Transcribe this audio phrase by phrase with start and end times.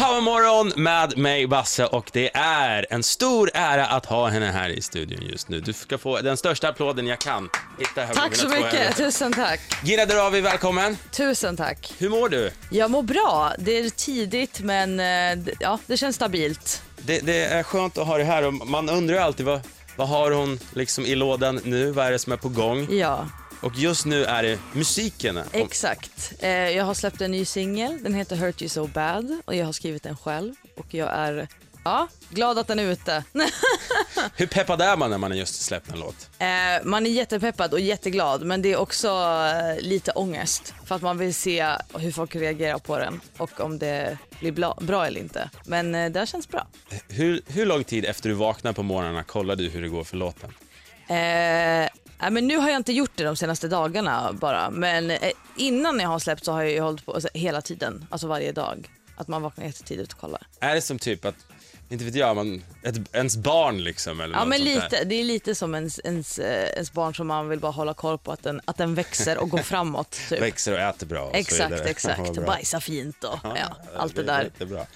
[0.00, 4.82] Powermorgon med mig, Basse, och det är en stor ära att ha henne här i
[4.82, 5.60] studion just nu.
[5.60, 7.48] Du ska få den största applåden jag kan.
[7.78, 9.60] Hitta här Tack så mycket, tusen tack.
[9.84, 10.96] Gina Dirawi, välkommen.
[11.10, 11.94] Tusen tack.
[11.98, 12.50] Hur mår du?
[12.70, 13.52] Jag mår bra.
[13.58, 16.82] Det är tidigt men eh, ja, det känns stabilt.
[16.96, 19.60] Det, det är skönt att ha dig här och man undrar ju alltid vad,
[19.96, 21.90] vad har hon liksom i lådan nu?
[21.90, 22.86] Vad är det som är på gång?
[22.90, 23.26] Ja,
[23.62, 25.40] Och just nu är det musiken.
[25.52, 26.32] Exakt.
[26.38, 29.66] Eh, jag har släppt en ny singel, den heter Hurt You So Bad och jag
[29.66, 31.48] har skrivit den själv och jag är
[31.84, 33.24] ja, glad att den är ute.
[34.36, 36.30] Hur peppad är man när man just släppt en låt?
[36.38, 36.46] Eh,
[36.84, 41.18] man är jättepeppad och jätteglad men det är också eh, lite ångest för att man
[41.18, 45.50] vill se hur folk reagerar på den och om det blir bra, bra eller inte.
[45.64, 46.66] Men eh, det har känts bra.
[47.08, 50.16] Hur, hur lång tid efter du vaknar på morgnarna kollar du hur det går för
[50.16, 50.52] låten?
[51.10, 51.88] Eh,
[52.20, 54.70] nej, men nu har jag inte gjort det de senaste dagarna bara.
[54.70, 55.18] Men eh,
[55.56, 58.52] innan jag har släppt så har jag ju hållit på alltså, hela tiden, alltså varje
[58.52, 58.90] dag.
[59.16, 60.46] Att man vaknar jättetidigt och kollar.
[60.60, 61.34] Är det som typ att,
[61.88, 64.20] inte vet jag, man, ett, ens barn liksom?
[64.20, 67.48] Eller Ja men lite, det är lite som ens, ens, eh, ens barn som man
[67.48, 70.20] vill bara hålla koll på att den, att den växer och går framåt.
[70.28, 70.40] Typ.
[70.42, 72.32] Växer och äter bra och Exakt, exakt.
[72.34, 72.46] Bra.
[72.46, 74.42] Bajsar fint och ja, allt det är där.
[74.42, 74.86] jättebra.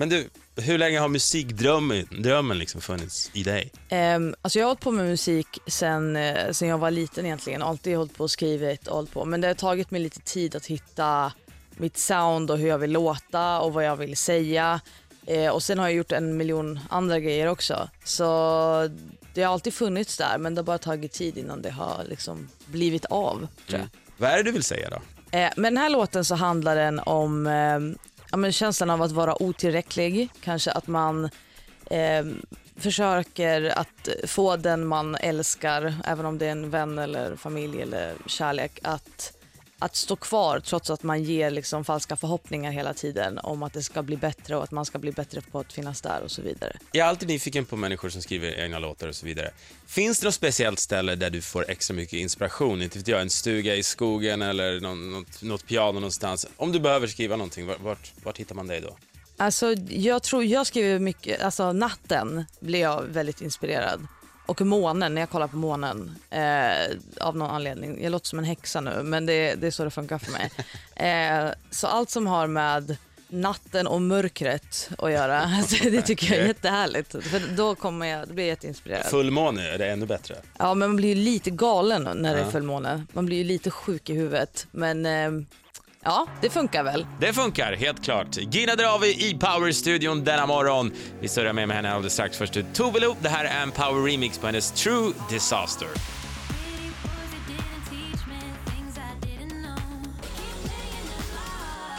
[0.00, 3.72] Men du, hur länge har musikdrömmen drömmen liksom funnits i dig?
[4.16, 7.62] Um, alltså jag har hållit på med musik sen, eh, sen jag var liten egentligen.
[7.62, 9.24] Alltid hållit på och skrivit och hållit på.
[9.24, 11.32] Men det har tagit mig lite tid att hitta
[11.70, 14.80] mitt sound och hur jag vill låta och vad jag vill säga.
[15.26, 17.88] Eh, och sen har jag gjort en miljon andra grejer också.
[18.04, 18.24] Så
[19.34, 22.48] det har alltid funnits där men det har bara tagit tid innan det har liksom
[22.66, 23.88] blivit av tror jag.
[24.16, 24.96] Vad är det du vill säga då?
[25.38, 29.12] Eh, med den här låten så handlar den om eh, ja, men känslan av att
[29.12, 30.30] vara otillräcklig.
[30.40, 31.24] Kanske att man
[31.90, 32.24] eh,
[32.76, 38.14] försöker att få den man älskar, även om det är en vän eller familj eller
[38.26, 39.37] kärlek, att,
[39.78, 43.82] att stå kvar trots att man ger liksom falska förhoppningar hela tiden om att det
[43.82, 46.42] ska bli bättre och att man ska bli bättre på att finnas där och så
[46.42, 46.76] vidare.
[46.92, 49.50] Jag är alltid nyfiken på människor som skriver egna låtar och så vidare.
[49.86, 52.82] Finns det något speciellt ställe där du får extra mycket inspiration?
[52.82, 56.46] Inte vet jag, en stuga i skogen eller någon, något, något piano någonstans.
[56.56, 58.96] Om du behöver skriva någonting, vart, vart, hittar man dig då?
[59.36, 64.06] Alltså, jag tror jag skriver mycket, alltså natten blir jag väldigt inspirerad.
[64.48, 68.02] Och månen, när jag kollar på månen eh, av någon anledning.
[68.02, 70.50] Jag låter som en häxa nu men det, det är så det funkar för mig.
[70.98, 72.96] Eh, så allt som har med
[73.28, 77.10] natten och mörkret att göra, alltså, det tycker jag är jättehärligt.
[77.10, 79.04] För då kommer jag, då blir jag jätteinspirerad.
[79.06, 80.36] Fullmåne, är det ännu bättre?
[80.58, 83.04] Ja men man blir ju lite galen när det är fullmåne.
[83.12, 84.66] Man blir ju lite sjuk i huvudet.
[84.70, 85.30] Men eh,
[86.04, 87.06] ja, det funkar väl.
[87.20, 88.36] Det funkar, helt klart.
[88.36, 90.92] Gina Dirawi i Power-studion denna morgon.
[91.20, 92.38] Vi surrar med, med henne alldeles strax.
[92.38, 93.16] Först ut Tove Lo.
[93.20, 95.88] Det här är en Power-remix på hennes True Disaster.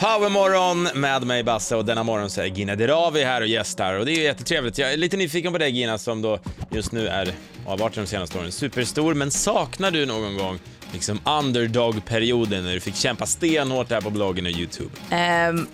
[0.00, 4.06] Powermorgon med mig Basse och denna morgon så är Gina Dirawi här och gästar och
[4.06, 4.78] det är ju jättetrevligt.
[4.78, 6.38] Jag är lite nyfiken på dig Gina som då
[6.70, 7.34] just nu är,
[7.70, 9.14] och har varit de senaste åren, superstor.
[9.14, 10.58] Men saknar du någon gång
[10.92, 14.90] liksom underdog-perioden när du fick kämpa stenhårt här på bloggen och YouTube?
[15.10, 15.68] Um,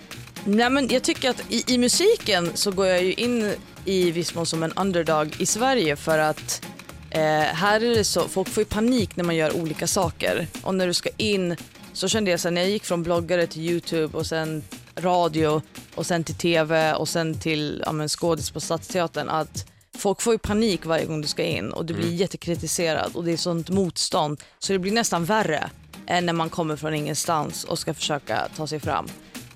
[0.45, 3.53] nej men jag tycker att i, i musiken så går jag ju in
[3.85, 6.65] i viss mån som en underdog i Sverige för att
[7.09, 10.47] eh, här är det så, folk får ju panik när man gör olika saker.
[10.63, 11.55] Och när du ska in,
[11.93, 14.63] så kände jag sen när jag gick från bloggare till YouTube och sen
[14.95, 15.61] radio
[15.95, 19.65] och sen till TV och sen till ja, skådis på Stadsteatern att
[19.97, 23.31] folk får ju panik varje gång du ska in och du blir jättekritiserad och det
[23.31, 25.69] är sånt motstånd så det blir nästan värre
[26.07, 29.07] än när man kommer från ingenstans och ska försöka ta sig fram.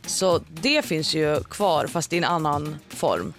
[0.06, 3.34] Så det finns ju kvar fast i en annan form.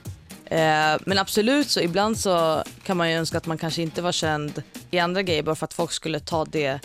[0.44, 4.12] Eh, men absolut så ibland så kan man ju önska att man kanske inte var
[4.12, 6.80] känd i andra grejer bara för att folk skulle ta det,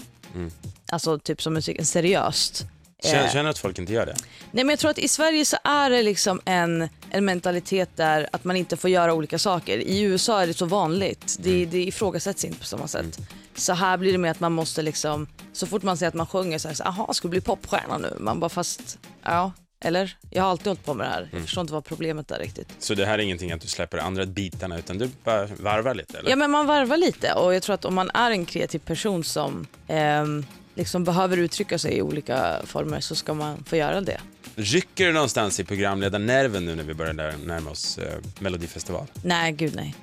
[0.92, 2.66] alltså typ som musiken, seriöst.
[3.04, 4.16] Känner, Eh, känner att folk inte gör det?
[4.52, 8.28] Nej men jag tror att i Sverige så är det liksom en, en mentalitet där
[8.32, 9.78] att man inte får göra olika saker.
[9.78, 11.38] I USA är det så vanligt.
[11.40, 13.20] Det, det ifrågasätts inte på samma sätt.
[13.56, 16.28] Så här blir det med att man måste liksom, så fort man säger att man
[16.28, 18.14] sjunger så här, så, aha, ska du bli popstjärna nu?
[18.20, 19.52] Man bara fast, ja,
[19.86, 20.18] eller?
[20.30, 21.30] Jag har alltid hållit på med det här.
[21.32, 22.68] Jag förstår inte vad problemet är riktigt.
[22.80, 26.18] Så det här är ingenting att du släpper andra bitarna utan du bara varvar lite
[26.18, 26.30] eller?
[26.30, 29.24] Ja men man varvar lite och jag tror att om man är en kreativ person
[29.24, 30.46] som ehm,
[30.78, 34.22] liksom behöver uttrycka sig i olika former så ska man få göra det.
[34.56, 37.14] Rycker du någonstans i programledarnerven nu när vi börjar
[37.46, 39.08] närma oss eh, Melodifestival?
[39.24, 39.96] Nej, gud nej.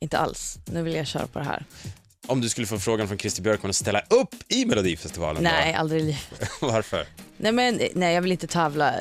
[0.00, 0.58] Inte alls.
[0.64, 1.64] Nu vill jag köra på det här.
[2.26, 5.42] Om du skulle få frågan från Christer Björkman att ställa upp i Melodifestivalen?
[5.42, 6.50] Nej, aldrig i livet.
[6.60, 6.66] Då?
[6.66, 7.06] Varför?
[7.36, 8.94] Nej, men, nej, jag vill inte tävla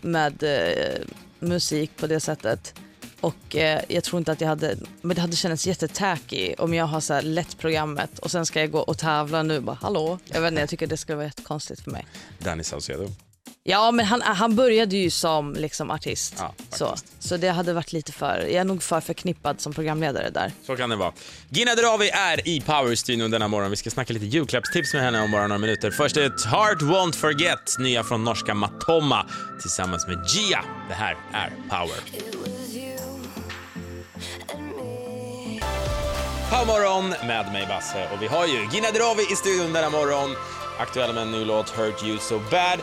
[0.00, 1.02] med eh,
[1.38, 2.74] musik på det sättet.
[3.24, 6.84] Och eh, jag tror inte att jag hade, men det hade känts jättetacky om jag
[6.84, 10.18] har så här lätt programmet och sen ska jag gå och tävla nu bara hallå.
[10.24, 12.06] Jag vet inte, jag tycker det skulle vara jättekonstigt för mig.
[12.38, 13.08] Danny Saucedo.
[13.62, 16.34] Ja, men han, han började ju som liksom artist.
[16.38, 20.30] Ja, så, så det hade varit lite för, jag är nog för förknippad som programledare
[20.30, 20.52] där.
[20.66, 21.12] Så kan det vara.
[21.48, 23.70] Gina Dirawi är i Power-studion denna morgon.
[23.70, 25.90] Vi ska snacka lite julklappstips med henne om bara några minuter.
[25.90, 29.26] Först ett Heart Won't Forget, nya från norska Matoma
[29.60, 30.64] tillsammans med Gia.
[30.88, 32.53] Det här är Power.
[36.58, 40.30] Powermorgon med mig Basse och vi har ju Gina Dirawi i studion denna morgon.
[40.78, 42.80] Aktuell med en ny låt, Hurt You So Bad.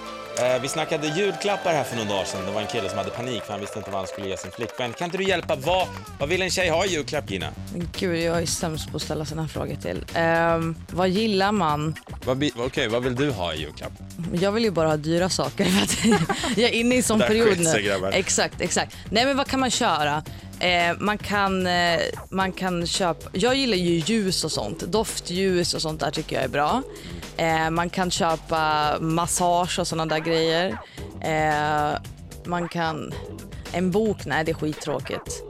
[0.56, 2.46] Eh, vi snackade julklappar här för några dagar sedan.
[2.46, 4.38] Det var en kille som hade panik för han visste inte vad han skulle ge
[4.38, 4.94] sin flickvän.
[4.94, 5.56] Kan inte du hjälpa?
[5.56, 5.88] Vad,
[6.20, 7.48] vad vill en tjej ha i julklapp Gina?
[7.74, 10.06] Men gud, jag är sämst på att ställa sådana frågor till.
[10.14, 11.96] Ehm, vad gillar man?
[12.26, 13.92] Vad, bi- Okej, vad vill du ha i julklapp?
[14.34, 16.20] Jag vill ju bara ha dyra saker för att
[16.58, 17.88] jag är inne i sån Där period sig, nu.
[17.88, 18.12] grabbar.
[18.12, 18.96] Exakt, exakt.
[19.10, 20.24] Nej men vad kan man köra?
[20.62, 22.00] Eh, man, kan, eh,
[22.30, 26.46] man kan köpa, jag gillar ju ljus och sånt, doftljus och sånt där tycker jag
[26.46, 26.84] är bra.
[27.38, 30.78] Eh, man kan köpa massage och såna där grejer.
[31.22, 32.02] Eh,
[32.46, 33.14] man kan,
[33.72, 35.44] en bok, nej det är skittråkigt.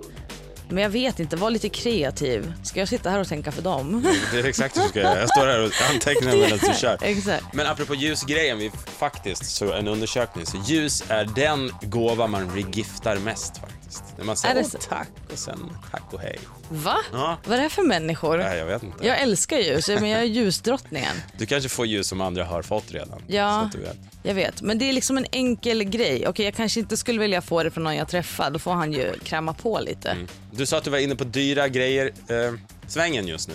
[0.69, 2.53] Men jag vet inte, var lite kreativ.
[2.63, 4.05] Ska jag sitta här och tänka för dem?
[4.31, 5.19] Det är exakt det du ska göra.
[5.19, 6.97] Jag står här och antecknar medan du kör.
[7.01, 7.53] Exakt.
[7.53, 13.17] Men apropå ljusgrejen, vi faktiskt så en undersökning, så ljus är den gåva man regiftar
[13.17, 13.61] mest
[13.97, 14.17] faktiskt.
[14.17, 16.39] När man säger åh tack och sen tack och hej.
[16.69, 16.97] Va?
[17.11, 17.37] Ja.
[17.45, 18.37] Vad är det för människor?
[18.37, 19.07] Nej, jag vet inte.
[19.07, 21.15] Jag älskar ljus, men jag är ljusdrottningen.
[21.37, 23.21] Du kanske får ljus som andra har fått redan.
[23.27, 23.69] Ja.
[23.75, 23.97] Vet.
[24.23, 26.27] Jag vet, men det är liksom en enkel grej.
[26.27, 28.49] Okej, jag kanske inte skulle vilja få det från någon jag träffar.
[28.51, 30.17] Då får han ju kräma på lite.
[30.51, 32.53] Du sa att du var inne på dyra grejer, eh,
[32.87, 33.53] svängen just nu.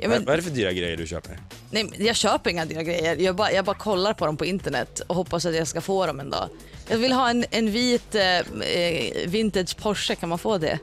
[0.00, 1.38] Ja, men- vad, är det för dyra grejer du köper?
[1.70, 3.16] Nej, jag köper inga dyra grejer.
[3.16, 6.06] Jag bara, jag bara kollar på dem på internet och hoppas att jag ska få
[6.06, 6.48] dem en dag.
[6.90, 10.78] Jag vill ha en, en vit eh, eh, vintage Porsche, kan man få det?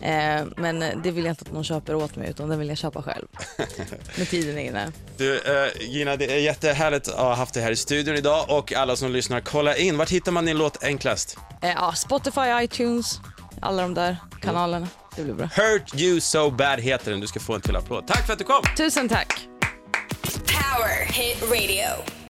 [0.00, 2.78] Eh, men det vill jag inte att någon köper åt mig utan den vill jag
[2.78, 3.26] köpa själv.
[4.18, 4.92] När tiden är inne.
[5.16, 8.72] Du, eh, Gina, det är jättehärligt att ha haft dig här i studion idag och
[8.72, 9.96] alla som lyssnar, kolla in.
[9.98, 11.36] Vart hittar man din låt enklast?
[11.62, 13.20] Eh, ja, Spotify, iTunes,
[13.60, 14.88] alla de där kanalerna.
[15.16, 15.46] Det blir bra.
[15.46, 17.20] Hurt You So Bad heter den.
[17.20, 18.06] Du ska få en till applåd.
[18.06, 18.62] Tack för att du kom!
[18.76, 19.48] Tusen tack!
[20.46, 22.17] Power Hit Radio.